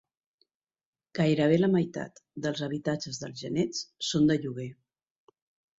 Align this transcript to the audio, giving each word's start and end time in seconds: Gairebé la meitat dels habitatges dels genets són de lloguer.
Gairebé 1.19 1.59
la 1.59 1.69
meitat 1.75 2.23
dels 2.47 2.65
habitatges 2.69 3.23
dels 3.27 3.45
genets 3.45 3.87
són 4.13 4.29
de 4.33 4.41
lloguer. 4.45 4.71